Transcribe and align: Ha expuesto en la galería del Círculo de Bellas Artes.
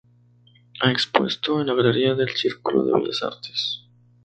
Ha 0.79 0.89
expuesto 0.89 1.61
en 1.61 1.67
la 1.67 1.75
galería 1.75 2.15
del 2.15 2.31
Círculo 2.31 2.83
de 2.83 2.91
Bellas 2.93 3.21
Artes. 3.21 3.83